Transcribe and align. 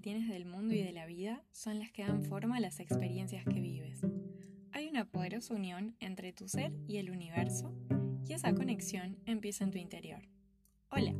tienes 0.00 0.28
del 0.28 0.44
mundo 0.44 0.74
y 0.74 0.82
de 0.82 0.92
la 0.92 1.06
vida 1.06 1.42
son 1.52 1.78
las 1.78 1.90
que 1.90 2.02
dan 2.02 2.22
forma 2.22 2.56
a 2.56 2.60
las 2.60 2.80
experiencias 2.80 3.44
que 3.44 3.60
vives. 3.60 4.00
Hay 4.72 4.88
una 4.88 5.06
poderosa 5.06 5.54
unión 5.54 5.96
entre 6.00 6.32
tu 6.32 6.48
ser 6.48 6.72
y 6.86 6.98
el 6.98 7.10
universo 7.10 7.72
y 8.26 8.32
esa 8.32 8.54
conexión 8.54 9.18
empieza 9.24 9.64
en 9.64 9.70
tu 9.70 9.78
interior. 9.78 10.20
Hola, 10.90 11.14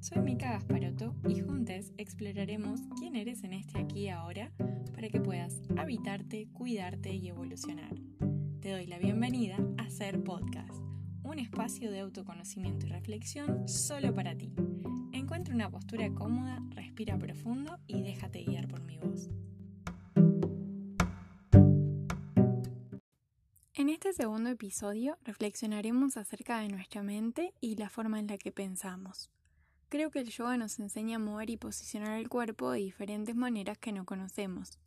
soy 0.00 0.22
Mika 0.22 0.52
Gasparotto 0.52 1.14
y 1.28 1.40
juntos 1.40 1.92
exploraremos 1.96 2.80
quién 2.98 3.16
eres 3.16 3.42
en 3.42 3.52
este 3.52 3.78
aquí 3.78 4.00
y 4.00 4.08
ahora 4.08 4.52
para 4.94 5.08
que 5.08 5.20
puedas 5.20 5.60
habitarte, 5.76 6.48
cuidarte 6.52 7.14
y 7.14 7.28
evolucionar. 7.28 7.94
Te 8.60 8.70
doy 8.70 8.86
la 8.86 8.98
bienvenida 8.98 9.56
a 9.78 9.90
Ser 9.90 10.22
Podcast, 10.22 10.78
un 11.24 11.38
espacio 11.38 11.90
de 11.90 12.00
autoconocimiento 12.00 12.86
y 12.86 12.90
reflexión 12.90 13.66
solo 13.66 14.14
para 14.14 14.36
ti 14.36 14.52
Encuentra 15.30 15.54
una 15.54 15.70
postura 15.70 16.12
cómoda, 16.12 16.60
respira 16.70 17.16
profundo 17.16 17.78
y 17.86 18.02
déjate 18.02 18.42
guiar 18.42 18.66
por 18.66 18.82
mi 18.82 18.98
voz. 18.98 19.30
En 23.74 23.90
este 23.90 24.12
segundo 24.12 24.50
episodio 24.50 25.18
reflexionaremos 25.22 26.16
acerca 26.16 26.58
de 26.58 26.68
nuestra 26.68 27.04
mente 27.04 27.54
y 27.60 27.76
la 27.76 27.88
forma 27.88 28.18
en 28.18 28.26
la 28.26 28.38
que 28.38 28.50
pensamos. 28.50 29.30
Creo 29.88 30.10
que 30.10 30.18
el 30.18 30.30
yoga 30.30 30.56
nos 30.56 30.80
enseña 30.80 31.14
a 31.14 31.20
mover 31.20 31.48
y 31.50 31.56
posicionar 31.56 32.18
el 32.18 32.28
cuerpo 32.28 32.72
de 32.72 32.80
diferentes 32.80 33.36
maneras 33.36 33.78
que 33.78 33.92
no 33.92 34.04
conocemos. 34.04 34.80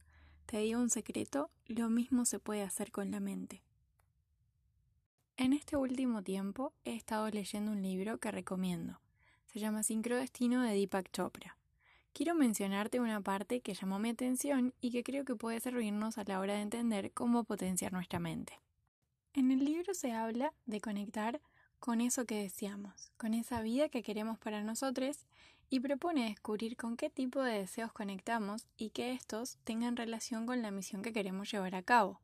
Te 0.46 0.58
digo 0.58 0.82
un 0.82 0.90
secreto, 0.90 1.52
lo 1.68 1.90
mismo 1.90 2.26
se 2.26 2.40
puede 2.40 2.64
hacer 2.64 2.92
con 2.92 3.12
la 3.12 3.22
mente. 3.22 3.64
En 5.38 5.54
este 5.54 5.78
último 5.78 6.22
tiempo 6.22 6.74
he 6.84 6.98
estado 6.98 7.30
leyendo 7.30 7.72
un 7.72 7.82
libro 7.82 8.18
que 8.18 8.30
recomiendo. 8.30 9.00
Se 9.54 9.60
llama 9.60 9.84
Sincrodestino 9.84 10.64
de 10.64 10.74
Deepak 10.74 11.12
Chopra. 11.12 11.56
Quiero 12.12 12.34
mencionarte 12.34 13.00
una 13.00 13.22
parte 13.22 13.62
que 13.62 13.76
llamó 13.76 14.00
mi 14.00 14.10
atención 14.10 14.74
y 14.82 14.90
que 14.90 15.04
creo 15.04 15.26
que 15.26 15.36
puede 15.36 15.60
servirnos 15.60 16.18
a 16.18 16.24
la 16.24 16.40
hora 16.40 16.56
de 16.56 16.62
entender 16.62 17.12
cómo 17.12 17.44
potenciar 17.44 17.94
nuestra 17.94 18.18
mente. 18.18 18.60
En 19.36 19.52
el 19.52 19.64
libro 19.64 19.94
se 19.94 20.12
habla 20.12 20.54
de 20.66 20.82
conectar 20.82 21.40
con 21.80 22.02
eso 22.02 22.26
que 22.26 22.42
deseamos, 22.42 23.12
con 23.18 23.36
esa 23.36 23.62
vida 23.62 23.90
que 23.90 24.02
queremos 24.02 24.40
para 24.40 24.64
nosotros 24.64 25.28
y 25.70 25.82
propone 25.82 26.30
descubrir 26.30 26.76
con 26.76 26.98
qué 26.98 27.12
tipo 27.12 27.44
de 27.44 27.60
deseos 27.60 27.94
conectamos 27.94 28.66
y 28.76 28.90
que 28.90 29.12
estos 29.12 29.60
tengan 29.66 29.98
relación 29.98 30.48
con 30.48 30.64
la 30.64 30.72
misión 30.72 31.04
que 31.04 31.14
queremos 31.14 31.52
llevar 31.52 31.76
a 31.76 31.84
cabo. 31.84 32.20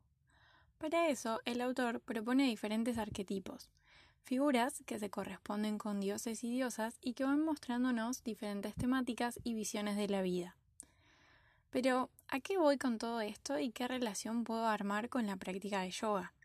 Para 0.80 1.10
eso, 1.10 1.42
el 1.46 1.62
autor 1.62 2.00
propone 2.00 2.46
diferentes 2.46 2.98
arquetipos, 2.98 3.70
figuras 4.30 4.84
que 4.86 5.00
se 5.00 5.10
corresponden 5.10 5.80
con 5.80 6.00
dioses 6.00 6.44
y 6.44 6.52
diosas 6.52 7.00
y 7.02 7.14
que 7.14 7.24
van 7.24 7.44
mostrándonos 7.44 8.24
diferentes 8.24 8.76
temáticas 8.76 9.40
y 9.44 9.56
visiones 9.56 9.98
de 9.98 10.08
la 10.08 10.22
vida. 10.22 10.56
Pero, 11.72 12.12
¿a 12.28 12.40
qué 12.40 12.60
voy 12.60 12.78
con 12.78 13.00
todo 13.00 13.22
esto 13.22 13.58
y 13.58 13.72
qué 13.72 13.88
relación 13.88 14.44
puedo 14.44 14.68
armar 14.68 15.10
con 15.10 15.26
la 15.26 15.36
práctica 15.36 15.82
de 15.82 15.90
yoga? 15.90 16.36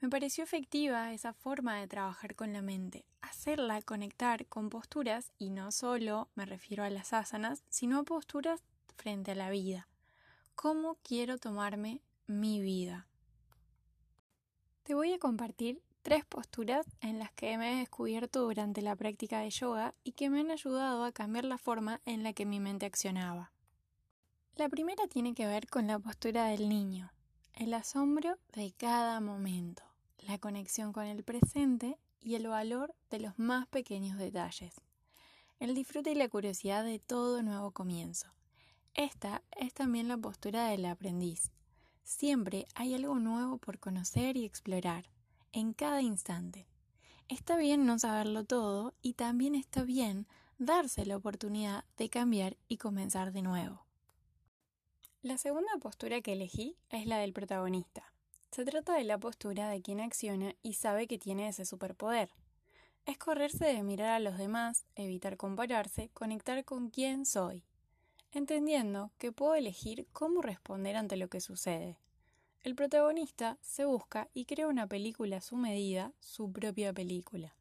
Me 0.00 0.08
pareció 0.08 0.42
efectiva 0.42 1.12
esa 1.12 1.34
forma 1.34 1.76
de 1.76 1.86
trabajar 1.86 2.34
con 2.34 2.54
la 2.54 2.62
mente, 2.62 3.04
hacerla 3.20 3.82
conectar 3.82 4.46
con 4.46 4.70
posturas, 4.70 5.32
y 5.36 5.50
no 5.50 5.72
solo 5.72 6.30
me 6.34 6.46
refiero 6.46 6.82
a 6.82 6.88
las 6.88 7.12
asanas, 7.12 7.62
sino 7.68 7.98
a 7.98 8.04
posturas 8.04 8.62
frente 8.96 9.32
a 9.32 9.34
la 9.34 9.50
vida. 9.50 9.86
¿Cómo 10.54 10.96
quiero 11.02 11.36
tomarme 11.36 12.00
mi 12.26 12.62
vida? 12.62 13.06
Te 14.82 14.94
voy 14.94 15.12
a 15.12 15.18
compartir 15.18 15.82
tres 16.06 16.24
posturas 16.24 16.86
en 17.00 17.18
las 17.18 17.32
que 17.32 17.58
me 17.58 17.72
he 17.72 17.78
descubierto 17.80 18.42
durante 18.42 18.80
la 18.80 18.94
práctica 18.94 19.40
de 19.40 19.50
yoga 19.50 19.92
y 20.04 20.12
que 20.12 20.30
me 20.30 20.38
han 20.38 20.52
ayudado 20.52 21.02
a 21.02 21.10
cambiar 21.10 21.44
la 21.44 21.58
forma 21.58 22.00
en 22.04 22.22
la 22.22 22.32
que 22.32 22.46
mi 22.46 22.60
mente 22.60 22.86
accionaba. 22.86 23.50
La 24.54 24.68
primera 24.68 25.08
tiene 25.08 25.34
que 25.34 25.48
ver 25.48 25.66
con 25.66 25.88
la 25.88 25.98
postura 25.98 26.44
del 26.44 26.68
niño, 26.68 27.12
el 27.54 27.74
asombro 27.74 28.38
de 28.52 28.70
cada 28.70 29.20
momento, 29.20 29.82
la 30.18 30.38
conexión 30.38 30.92
con 30.92 31.06
el 31.06 31.24
presente 31.24 31.98
y 32.20 32.36
el 32.36 32.46
valor 32.46 32.94
de 33.10 33.18
los 33.18 33.36
más 33.36 33.66
pequeños 33.66 34.16
detalles, 34.16 34.80
el 35.58 35.74
disfrute 35.74 36.12
y 36.12 36.14
la 36.14 36.28
curiosidad 36.28 36.84
de 36.84 37.00
todo 37.00 37.42
nuevo 37.42 37.72
comienzo. 37.72 38.28
Esta 38.94 39.42
es 39.56 39.74
también 39.74 40.06
la 40.06 40.16
postura 40.16 40.68
del 40.68 40.84
aprendiz. 40.84 41.50
Siempre 42.04 42.68
hay 42.76 42.94
algo 42.94 43.18
nuevo 43.18 43.58
por 43.58 43.80
conocer 43.80 44.36
y 44.36 44.44
explorar 44.44 45.10
en 45.52 45.72
cada 45.72 46.02
instante. 46.02 46.66
Está 47.28 47.56
bien 47.56 47.86
no 47.86 47.98
saberlo 47.98 48.44
todo 48.44 48.94
y 49.02 49.14
también 49.14 49.54
está 49.54 49.82
bien 49.82 50.26
darse 50.58 51.04
la 51.04 51.16
oportunidad 51.16 51.84
de 51.96 52.08
cambiar 52.08 52.56
y 52.68 52.76
comenzar 52.76 53.32
de 53.32 53.42
nuevo. 53.42 53.84
La 55.22 55.38
segunda 55.38 55.76
postura 55.80 56.20
que 56.20 56.34
elegí 56.34 56.76
es 56.88 57.06
la 57.06 57.18
del 57.18 57.32
protagonista. 57.32 58.12
Se 58.52 58.64
trata 58.64 58.94
de 58.94 59.04
la 59.04 59.18
postura 59.18 59.68
de 59.68 59.82
quien 59.82 60.00
acciona 60.00 60.54
y 60.62 60.74
sabe 60.74 61.08
que 61.08 61.18
tiene 61.18 61.48
ese 61.48 61.64
superpoder. 61.64 62.30
Es 63.06 63.18
correrse 63.18 63.66
de 63.66 63.82
mirar 63.82 64.10
a 64.10 64.20
los 64.20 64.38
demás, 64.38 64.86
evitar 64.94 65.36
compararse, 65.36 66.10
conectar 66.14 66.64
con 66.64 66.90
quién 66.90 67.26
soy, 67.26 67.64
entendiendo 68.30 69.10
que 69.18 69.32
puedo 69.32 69.54
elegir 69.54 70.06
cómo 70.12 70.42
responder 70.42 70.96
ante 70.96 71.16
lo 71.16 71.28
que 71.28 71.40
sucede. 71.40 71.98
El 72.66 72.74
protagonista 72.74 73.58
se 73.62 73.84
busca 73.84 74.28
y 74.34 74.44
crea 74.44 74.66
una 74.66 74.88
película 74.88 75.36
a 75.36 75.40
su 75.40 75.54
medida, 75.56 76.12
su 76.18 76.50
propia 76.50 76.92
película. 76.92 77.54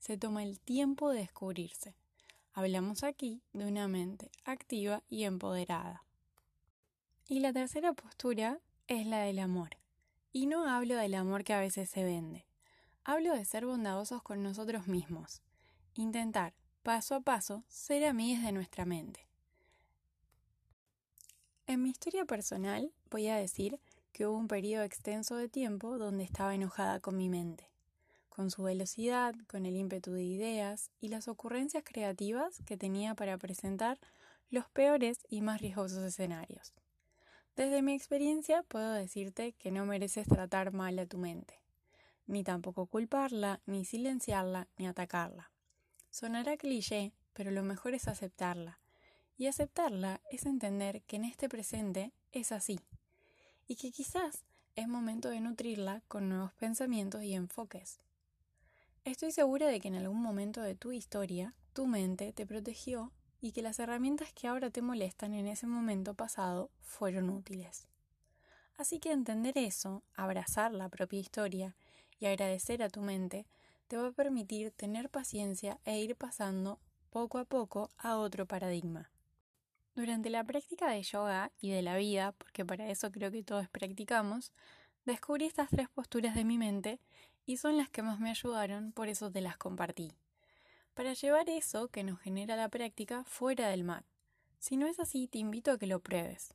Se 0.00 0.18
toma 0.18 0.42
el 0.42 0.58
tiempo 0.58 1.10
de 1.10 1.20
descubrirse. 1.20 1.94
Hablamos 2.52 3.04
aquí 3.04 3.40
de 3.52 3.66
una 3.66 3.86
mente 3.86 4.32
activa 4.44 5.04
y 5.08 5.22
empoderada. 5.22 6.04
Y 7.28 7.38
la 7.38 7.52
tercera 7.52 7.92
postura 7.92 8.58
es 8.88 9.06
la 9.06 9.20
del 9.20 9.38
amor. 9.38 9.76
Y 10.32 10.46
no 10.46 10.68
hablo 10.68 10.96
del 10.96 11.14
amor 11.14 11.44
que 11.44 11.52
a 11.52 11.60
veces 11.60 11.88
se 11.88 12.02
vende. 12.02 12.44
Hablo 13.04 13.36
de 13.36 13.44
ser 13.44 13.64
bondadosos 13.64 14.24
con 14.24 14.42
nosotros 14.42 14.88
mismos. 14.88 15.40
Intentar, 15.94 16.52
paso 16.82 17.14
a 17.14 17.20
paso, 17.20 17.62
ser 17.68 18.04
amigos 18.04 18.42
de 18.42 18.50
nuestra 18.50 18.86
mente. 18.86 19.24
En 21.68 21.80
mi 21.84 21.90
historia 21.90 22.24
personal 22.24 22.92
voy 23.08 23.28
a 23.28 23.36
decir 23.36 23.78
que 24.12 24.26
hubo 24.26 24.36
un 24.36 24.48
periodo 24.48 24.84
extenso 24.84 25.36
de 25.36 25.48
tiempo 25.48 25.98
donde 25.98 26.24
estaba 26.24 26.54
enojada 26.54 27.00
con 27.00 27.16
mi 27.16 27.28
mente, 27.28 27.68
con 28.28 28.50
su 28.50 28.62
velocidad, 28.62 29.34
con 29.48 29.66
el 29.66 29.76
ímpetu 29.76 30.12
de 30.12 30.24
ideas 30.24 30.90
y 31.00 31.08
las 31.08 31.28
ocurrencias 31.28 31.82
creativas 31.84 32.60
que 32.66 32.76
tenía 32.76 33.14
para 33.14 33.38
presentar 33.38 33.98
los 34.50 34.68
peores 34.70 35.18
y 35.28 35.40
más 35.40 35.60
riesgosos 35.60 36.04
escenarios. 36.04 36.74
Desde 37.56 37.82
mi 37.82 37.94
experiencia 37.94 38.62
puedo 38.62 38.92
decirte 38.92 39.52
que 39.52 39.70
no 39.70 39.84
mereces 39.84 40.26
tratar 40.26 40.72
mal 40.72 40.98
a 40.98 41.06
tu 41.06 41.18
mente, 41.18 41.60
ni 42.26 42.44
tampoco 42.44 42.86
culparla, 42.86 43.60
ni 43.66 43.84
silenciarla, 43.84 44.68
ni 44.78 44.86
atacarla. 44.86 45.50
Sonará 46.10 46.56
cliché, 46.56 47.12
pero 47.32 47.50
lo 47.50 47.62
mejor 47.62 47.94
es 47.94 48.08
aceptarla. 48.08 48.78
Y 49.36 49.46
aceptarla 49.46 50.20
es 50.30 50.46
entender 50.46 51.02
que 51.02 51.16
en 51.16 51.24
este 51.24 51.48
presente 51.48 52.12
es 52.30 52.52
así, 52.52 52.80
y 53.66 53.76
que 53.76 53.90
quizás 53.90 54.44
es 54.76 54.88
momento 54.88 55.28
de 55.28 55.40
nutrirla 55.40 56.02
con 56.08 56.28
nuevos 56.28 56.52
pensamientos 56.54 57.22
y 57.22 57.34
enfoques. 57.34 58.00
Estoy 59.04 59.32
segura 59.32 59.66
de 59.66 59.80
que 59.80 59.88
en 59.88 59.96
algún 59.96 60.22
momento 60.22 60.62
de 60.62 60.74
tu 60.74 60.92
historia 60.92 61.54
tu 61.72 61.86
mente 61.86 62.32
te 62.32 62.46
protegió 62.46 63.12
y 63.40 63.52
que 63.52 63.62
las 63.62 63.78
herramientas 63.80 64.32
que 64.32 64.46
ahora 64.46 64.70
te 64.70 64.82
molestan 64.82 65.34
en 65.34 65.48
ese 65.48 65.66
momento 65.66 66.14
pasado 66.14 66.70
fueron 66.80 67.28
útiles. 67.30 67.88
Así 68.76 69.00
que 69.00 69.10
entender 69.10 69.58
eso, 69.58 70.02
abrazar 70.14 70.72
la 70.72 70.88
propia 70.88 71.18
historia 71.18 71.76
y 72.18 72.26
agradecer 72.26 72.82
a 72.82 72.88
tu 72.88 73.00
mente 73.00 73.46
te 73.88 73.96
va 73.96 74.08
a 74.08 74.12
permitir 74.12 74.70
tener 74.70 75.10
paciencia 75.10 75.78
e 75.84 76.00
ir 76.00 76.16
pasando 76.16 76.78
poco 77.10 77.38
a 77.38 77.44
poco 77.44 77.90
a 77.98 78.16
otro 78.16 78.46
paradigma. 78.46 79.10
Durante 79.94 80.30
la 80.30 80.42
práctica 80.42 80.88
de 80.88 81.02
yoga 81.02 81.52
y 81.60 81.70
de 81.70 81.82
la 81.82 81.96
vida, 81.96 82.32
porque 82.32 82.64
para 82.64 82.88
eso 82.88 83.12
creo 83.12 83.30
que 83.30 83.42
todos 83.42 83.68
practicamos, 83.68 84.52
descubrí 85.04 85.44
estas 85.44 85.68
tres 85.68 85.88
posturas 85.90 86.34
de 86.34 86.44
mi 86.44 86.56
mente 86.56 86.98
y 87.44 87.58
son 87.58 87.76
las 87.76 87.90
que 87.90 88.02
más 88.02 88.18
me 88.18 88.30
ayudaron, 88.30 88.92
por 88.92 89.08
eso 89.08 89.30
te 89.30 89.42
las 89.42 89.58
compartí. 89.58 90.12
Para 90.94 91.12
llevar 91.12 91.50
eso 91.50 91.88
que 91.88 92.04
nos 92.04 92.20
genera 92.20 92.56
la 92.56 92.68
práctica 92.68 93.24
fuera 93.24 93.68
del 93.68 93.84
mat. 93.84 94.04
Si 94.58 94.76
no 94.76 94.86
es 94.86 94.98
así, 94.98 95.28
te 95.28 95.38
invito 95.38 95.72
a 95.72 95.78
que 95.78 95.86
lo 95.86 96.00
pruebes. 96.00 96.54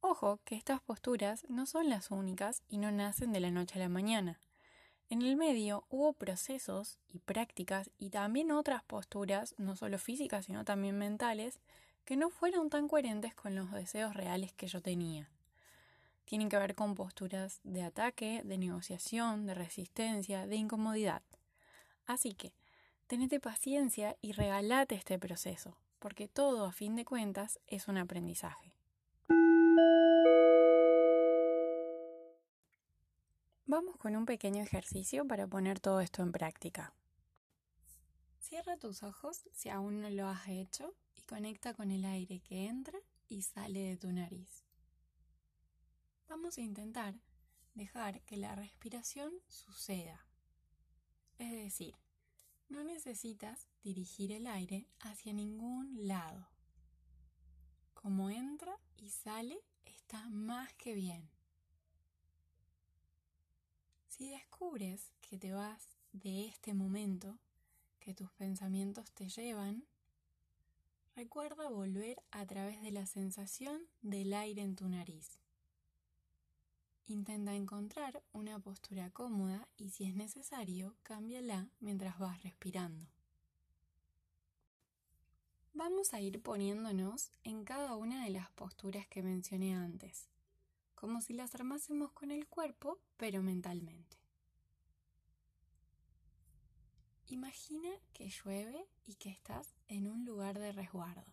Ojo 0.00 0.40
que 0.44 0.54
estas 0.54 0.80
posturas 0.80 1.44
no 1.48 1.66
son 1.66 1.90
las 1.90 2.10
únicas 2.10 2.62
y 2.68 2.78
no 2.78 2.90
nacen 2.92 3.32
de 3.32 3.40
la 3.40 3.50
noche 3.50 3.78
a 3.78 3.82
la 3.82 3.88
mañana. 3.88 4.40
En 5.10 5.22
el 5.22 5.36
medio 5.36 5.84
hubo 5.88 6.12
procesos 6.12 6.98
y 7.08 7.18
prácticas 7.18 7.90
y 7.98 8.10
también 8.10 8.52
otras 8.52 8.84
posturas, 8.84 9.54
no 9.58 9.74
solo 9.74 9.98
físicas, 9.98 10.46
sino 10.46 10.64
también 10.64 10.96
mentales, 10.96 11.60
que 12.08 12.16
no 12.16 12.30
fueron 12.30 12.70
tan 12.70 12.88
coherentes 12.88 13.34
con 13.34 13.54
los 13.54 13.70
deseos 13.70 14.14
reales 14.14 14.54
que 14.54 14.66
yo 14.66 14.80
tenía. 14.80 15.28
Tienen 16.24 16.48
que 16.48 16.56
ver 16.56 16.74
con 16.74 16.94
posturas 16.94 17.60
de 17.64 17.82
ataque, 17.82 18.40
de 18.46 18.56
negociación, 18.56 19.44
de 19.44 19.52
resistencia, 19.52 20.46
de 20.46 20.56
incomodidad. 20.56 21.20
Así 22.06 22.32
que, 22.32 22.54
tenete 23.08 23.40
paciencia 23.40 24.16
y 24.22 24.32
regalate 24.32 24.94
este 24.94 25.18
proceso. 25.18 25.76
porque 25.98 26.28
todo 26.28 26.64
a 26.64 26.72
fin 26.72 26.96
de 26.96 27.04
cuentas 27.04 27.60
es 27.66 27.88
un 27.88 27.98
aprendizaje. 27.98 28.72
Vamos 33.66 33.98
con 33.98 34.16
un 34.16 34.24
pequeño 34.24 34.62
ejercicio 34.62 35.26
para 35.26 35.46
poner 35.46 35.78
todo 35.78 36.00
esto 36.00 36.22
en 36.22 36.32
práctica. 36.32 36.94
Cierra 38.48 38.78
tus 38.78 39.02
ojos 39.02 39.42
si 39.52 39.68
aún 39.68 40.00
no 40.00 40.08
lo 40.08 40.26
has 40.26 40.48
hecho 40.48 40.94
y 41.14 41.20
conecta 41.20 41.74
con 41.74 41.90
el 41.90 42.06
aire 42.06 42.40
que 42.40 42.64
entra 42.64 42.98
y 43.28 43.42
sale 43.42 43.80
de 43.80 43.98
tu 43.98 44.10
nariz. 44.10 44.64
Vamos 46.30 46.56
a 46.56 46.62
intentar 46.62 47.14
dejar 47.74 48.22
que 48.22 48.38
la 48.38 48.54
respiración 48.54 49.34
suceda. 49.48 50.26
Es 51.36 51.52
decir, 51.52 51.94
no 52.70 52.82
necesitas 52.84 53.68
dirigir 53.82 54.32
el 54.32 54.46
aire 54.46 54.88
hacia 55.00 55.34
ningún 55.34 56.08
lado. 56.08 56.48
Como 57.92 58.30
entra 58.30 58.80
y 58.96 59.10
sale 59.10 59.62
está 59.84 60.26
más 60.30 60.72
que 60.72 60.94
bien. 60.94 61.28
Si 64.08 64.30
descubres 64.30 65.12
que 65.20 65.36
te 65.36 65.52
vas 65.52 65.86
de 66.12 66.46
este 66.46 66.72
momento, 66.72 67.38
que 68.00 68.14
tus 68.14 68.30
pensamientos 68.32 69.10
te 69.12 69.28
llevan, 69.28 69.84
recuerda 71.14 71.68
volver 71.68 72.22
a 72.30 72.46
través 72.46 72.80
de 72.82 72.90
la 72.90 73.06
sensación 73.06 73.82
del 74.02 74.34
aire 74.34 74.62
en 74.62 74.76
tu 74.76 74.88
nariz. 74.88 75.38
Intenta 77.06 77.54
encontrar 77.54 78.22
una 78.32 78.58
postura 78.58 79.10
cómoda 79.10 79.68
y 79.76 79.90
si 79.90 80.04
es 80.04 80.14
necesario, 80.14 80.96
cámbiala 81.02 81.68
mientras 81.80 82.18
vas 82.18 82.42
respirando. 82.42 83.06
Vamos 85.72 86.12
a 86.12 86.20
ir 86.20 86.42
poniéndonos 86.42 87.30
en 87.44 87.64
cada 87.64 87.96
una 87.96 88.24
de 88.24 88.30
las 88.30 88.50
posturas 88.50 89.06
que 89.06 89.22
mencioné 89.22 89.74
antes 89.74 90.28
como 90.98 91.20
si 91.20 91.32
las 91.32 91.54
armásemos 91.54 92.10
con 92.10 92.32
el 92.32 92.48
cuerpo, 92.48 92.98
pero 93.16 93.40
mentalmente. 93.40 94.17
Imagina 97.30 97.90
que 98.14 98.30
llueve 98.30 98.88
y 99.04 99.14
que 99.16 99.28
estás 99.28 99.74
en 99.86 100.08
un 100.08 100.24
lugar 100.24 100.58
de 100.58 100.72
resguardo. 100.72 101.26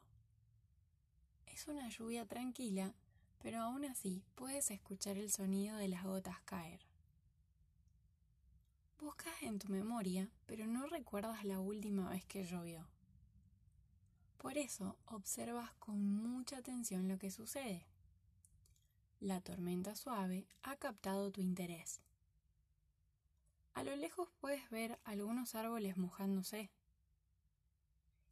Es 1.46 1.70
una 1.70 1.88
lluvia 1.88 2.26
tranquila, 2.26 2.94
pero 3.40 3.62
aún 3.62 3.86
así 3.86 4.22
puedes 4.36 4.72
escuchar 4.72 5.18
el 5.18 5.32
sonido 5.32 5.78
de 5.78 5.88
las 5.88 6.04
gotas 6.04 6.42
caer. 6.42 6.82
Buscas 9.00 9.42
en 9.42 9.58
tu 9.58 9.70
memoria, 9.70 10.30
pero 10.46 10.68
no 10.68 10.86
recuerdas 10.86 11.46
la 11.46 11.62
última 11.62 12.10
vez 12.10 12.26
que 12.26 12.44
llovió. 12.44 12.86
Por 14.38 14.58
eso 14.58 14.98
observas 15.06 15.72
con 15.76 16.06
mucha 16.06 16.58
atención 16.58 17.08
lo 17.08 17.18
que 17.18 17.32
sucede. 17.32 17.86
La 19.22 19.40
tormenta 19.40 19.96
suave 19.96 20.46
ha 20.62 20.76
captado 20.76 21.32
tu 21.32 21.40
interés. 21.40 22.02
A 23.76 23.84
lo 23.84 23.94
lejos 23.98 24.30
puedes 24.40 24.70
ver 24.70 24.98
algunos 25.04 25.54
árboles 25.54 25.98
mojándose 25.98 26.72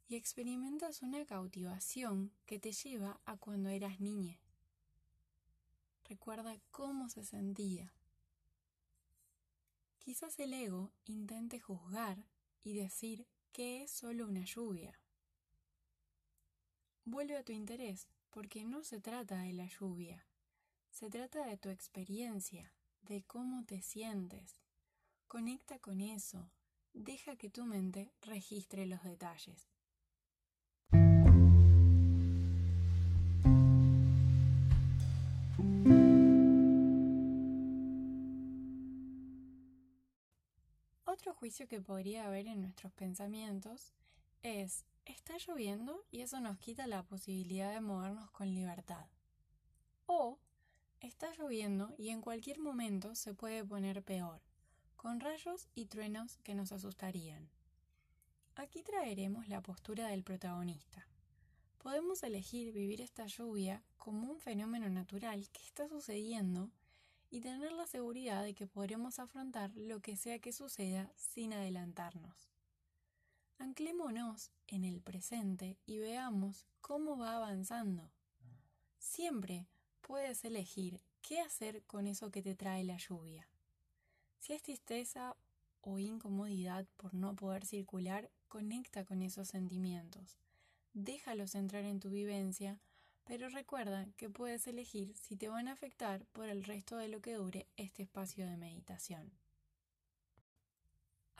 y 0.08 0.16
experimentas 0.16 1.02
una 1.02 1.26
cautivación 1.26 2.32
que 2.46 2.58
te 2.58 2.72
lleva 2.72 3.20
a 3.26 3.36
cuando 3.36 3.68
eras 3.68 4.00
niña. 4.00 4.40
Recuerda 6.08 6.56
cómo 6.70 7.10
se 7.10 7.24
sentía. 7.24 7.92
Quizás 9.98 10.38
el 10.38 10.54
ego 10.54 10.92
intente 11.04 11.60
juzgar 11.60 12.24
y 12.62 12.72
decir 12.72 13.26
que 13.52 13.82
es 13.82 13.90
solo 13.90 14.26
una 14.26 14.46
lluvia. 14.46 14.98
Vuelve 17.04 17.36
a 17.36 17.44
tu 17.44 17.52
interés 17.52 18.08
porque 18.30 18.64
no 18.64 18.82
se 18.82 18.98
trata 18.98 19.42
de 19.42 19.52
la 19.52 19.66
lluvia, 19.66 20.24
se 20.90 21.10
trata 21.10 21.44
de 21.44 21.58
tu 21.58 21.68
experiencia, 21.68 22.72
de 23.02 23.22
cómo 23.24 23.62
te 23.66 23.82
sientes. 23.82 24.63
Conecta 25.34 25.80
con 25.80 26.00
eso. 26.00 26.48
Deja 26.92 27.34
que 27.34 27.50
tu 27.50 27.64
mente 27.64 28.12
registre 28.22 28.86
los 28.86 29.02
detalles. 29.02 29.68
Otro 41.04 41.34
juicio 41.34 41.66
que 41.66 41.80
podría 41.80 42.26
haber 42.28 42.46
en 42.46 42.60
nuestros 42.62 42.92
pensamientos 42.92 43.92
es, 44.44 44.84
está 45.04 45.34
lloviendo 45.38 46.04
y 46.12 46.20
eso 46.20 46.38
nos 46.38 46.58
quita 46.58 46.86
la 46.86 47.02
posibilidad 47.02 47.74
de 47.74 47.80
movernos 47.80 48.30
con 48.30 48.54
libertad. 48.54 49.08
O 50.06 50.38
Está 51.04 51.30
lloviendo 51.36 51.92
y 51.98 52.08
en 52.08 52.22
cualquier 52.22 52.60
momento 52.60 53.14
se 53.14 53.34
puede 53.34 53.62
poner 53.62 54.02
peor, 54.02 54.40
con 55.04 55.20
rayos 55.20 55.68
y 55.74 55.84
truenos 55.84 56.38
que 56.38 56.54
nos 56.54 56.72
asustarían. 56.72 57.50
Aquí 58.56 58.82
traeremos 58.82 59.48
la 59.48 59.60
postura 59.60 60.08
del 60.08 60.22
protagonista. 60.22 61.06
Podemos 61.76 62.22
elegir 62.22 62.72
vivir 62.72 63.02
esta 63.02 63.26
lluvia 63.26 63.82
como 63.98 64.32
un 64.32 64.40
fenómeno 64.40 64.88
natural 64.88 65.46
que 65.50 65.60
está 65.60 65.90
sucediendo 65.90 66.70
y 67.30 67.42
tener 67.42 67.72
la 67.72 67.86
seguridad 67.86 68.42
de 68.44 68.54
que 68.54 68.66
podremos 68.66 69.18
afrontar 69.18 69.70
lo 69.76 70.00
que 70.00 70.16
sea 70.16 70.38
que 70.38 70.54
suceda 70.54 71.12
sin 71.16 71.52
adelantarnos. 71.52 72.48
Anclémonos 73.58 74.52
en 74.68 74.84
el 74.84 75.02
presente 75.02 75.76
y 75.84 75.98
veamos 75.98 76.64
cómo 76.80 77.18
va 77.18 77.36
avanzando. 77.36 78.10
Siempre 78.98 79.66
puedes 80.00 80.46
elegir 80.46 81.02
qué 81.20 81.40
hacer 81.40 81.82
con 81.82 82.06
eso 82.06 82.30
que 82.30 82.40
te 82.40 82.54
trae 82.54 82.84
la 82.84 82.96
lluvia. 82.96 83.46
Si 84.44 84.52
es 84.52 84.60
tristeza 84.60 85.38
o 85.80 85.98
incomodidad 85.98 86.86
por 86.98 87.14
no 87.14 87.34
poder 87.34 87.64
circular, 87.64 88.30
conecta 88.48 89.06
con 89.06 89.22
esos 89.22 89.48
sentimientos. 89.48 90.36
Déjalos 90.92 91.54
entrar 91.54 91.86
en 91.86 91.98
tu 91.98 92.10
vivencia, 92.10 92.78
pero 93.24 93.48
recuerda 93.48 94.06
que 94.18 94.28
puedes 94.28 94.66
elegir 94.66 95.16
si 95.16 95.34
te 95.34 95.48
van 95.48 95.66
a 95.66 95.72
afectar 95.72 96.26
por 96.26 96.50
el 96.50 96.62
resto 96.62 96.98
de 96.98 97.08
lo 97.08 97.22
que 97.22 97.32
dure 97.32 97.66
este 97.78 98.02
espacio 98.02 98.46
de 98.46 98.58
meditación. 98.58 99.32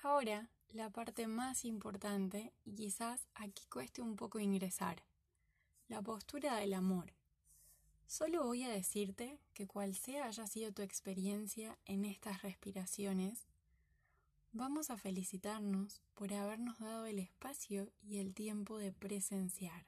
Ahora, 0.03 0.49
la 0.71 0.89
parte 0.89 1.27
más 1.27 1.67
importante, 1.67 2.55
y 2.65 2.75
quizás 2.75 3.26
aquí 3.35 3.67
cueste 3.67 4.00
un 4.00 4.17
poco 4.17 4.38
ingresar, 4.38 5.05
la 5.88 6.00
postura 6.00 6.57
del 6.57 6.73
amor, 6.73 7.12
Solo 8.06 8.44
voy 8.44 8.62
a 8.62 8.68
decirte 8.68 9.38
que 9.54 9.66
cual 9.66 9.94
sea 9.94 10.26
haya 10.26 10.46
sido 10.46 10.73
tu 10.73 10.82
experiencia 10.82 11.78
en 11.87 12.04
estas 12.04 12.42
respiraciones, 12.42 13.46
vamos 14.52 14.90
a 14.90 14.96
felicitarnos 14.96 16.00
por 16.14 16.32
habernos 16.32 16.78
dado 16.78 17.06
el 17.06 17.18
espacio 17.18 17.90
y 18.02 18.18
el 18.18 18.34
tiempo 18.34 18.78
de 18.78 18.92
presenciar. 18.92 19.87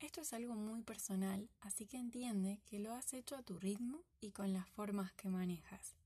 Esto 0.00 0.20
es 0.20 0.32
algo 0.32 0.54
muy 0.54 0.82
personal, 0.82 1.50
así 1.60 1.84
que 1.84 1.98
entiende 1.98 2.60
que 2.66 2.78
lo 2.78 2.92
has 2.92 3.12
hecho 3.12 3.36
a 3.36 3.42
tu 3.42 3.58
ritmo 3.58 4.04
y 4.20 4.30
con 4.30 4.52
las 4.52 4.68
formas 4.70 5.12
que 5.14 5.28
manejas. 5.28 5.96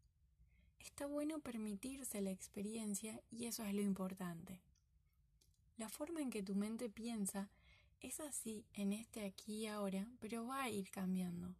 Está 0.80 1.06
bueno 1.06 1.40
permitirse 1.40 2.20
la 2.22 2.30
experiencia 2.30 3.22
y 3.30 3.44
eso 3.44 3.64
es 3.64 3.74
lo 3.74 3.82
importante. 3.82 4.62
La 5.76 5.88
forma 5.88 6.22
en 6.22 6.30
que 6.30 6.42
tu 6.42 6.54
mente 6.54 6.88
piensa 6.88 7.50
es 8.02 8.20
así 8.20 8.66
en 8.74 8.92
este 8.92 9.24
aquí 9.24 9.62
y 9.62 9.66
ahora, 9.66 10.06
pero 10.20 10.46
va 10.46 10.64
a 10.64 10.70
ir 10.70 10.90
cambiando, 10.90 11.54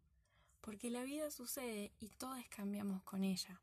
porque 0.61 0.91
la 0.91 1.05
vida 1.05 1.31
sucede 1.31 1.93
y 2.01 2.09
todos 2.09 2.45
cambiamos 2.49 3.03
con 3.05 3.25
ella. 3.25 3.61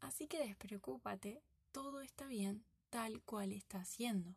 Así 0.00 0.26
que 0.26 0.38
despreocúpate, 0.38 1.42
todo 1.72 2.00
está 2.00 2.26
bien 2.26 2.64
tal 2.90 3.22
cual 3.22 3.52
está 3.52 3.84
siendo. 3.84 4.34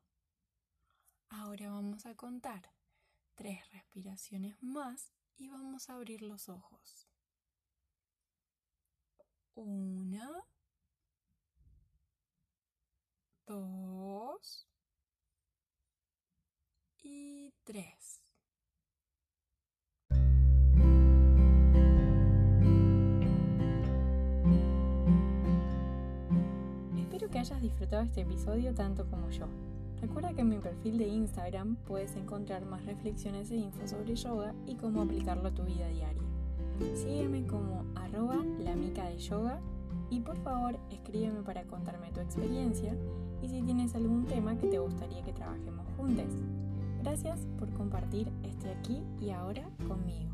Ahora 1.30 1.72
vamos 1.72 2.06
a 2.06 2.16
contar 2.16 2.72
tres 3.36 3.70
respiraciones 3.72 4.62
más 4.62 5.12
y 5.38 5.48
vamos 5.50 5.90
a 5.90 5.94
abrir 5.94 6.22
los 6.22 6.50
ojos. 6.50 7.08
Una, 9.56 10.46
dos, 13.46 14.68
y 17.04 17.31
3. 17.63 17.86
Espero 26.98 27.30
que 27.30 27.39
hayas 27.39 27.62
disfrutado 27.62 28.03
este 28.03 28.22
episodio 28.22 28.74
tanto 28.74 29.06
como 29.10 29.30
yo. 29.30 29.46
Recuerda 30.01 30.34
que 30.34 30.41
en 30.41 30.50
mi 30.50 30.58
perfil 30.58 30.98
de 30.98 31.08
Instagram 31.08 31.75
puedes 31.86 32.15
encontrar 32.15 32.65
más 32.65 32.84
reflexiones 32.86 33.51
e 33.51 33.58
info 33.58 33.88
sobre 33.88 34.15
yoga 34.15 34.56
y 34.65 34.75
cómo 34.75 35.03
aplicarlo 35.03 35.50
a 35.50 35.53
tu 35.53 35.63
vida 35.63 35.88
diaria. 35.89 36.24
Sígueme 36.96 37.46
como 37.46 37.86
arroba 37.96 38.38
la 38.60 38.75
mica 38.75 39.08
de 39.08 39.20
yoga 39.20 39.60
y 40.10 40.22
por 40.22 40.38
favor 40.38 40.80
escríbeme 40.89 41.44
para 41.44 41.63
contarme 41.65 42.12
tu 42.12 42.22
experiencia 42.22 42.96
y 43.44 43.50
si 43.50 43.62
tienes 43.62 43.94
algún 43.94 44.25
tema 44.25 44.58
que 44.58 44.68
te 44.68 44.80
gustaría 44.80 45.22
que 45.22 45.34
trabajemos 45.34 45.86
juntos. 45.96 46.25
Gracias 47.03 47.39
por 47.58 47.74
compartir 47.74 48.31
este 48.43 48.70
aquí 48.70 49.01
y 49.20 49.31
ahora 49.31 49.63
conmigo. 49.88 50.29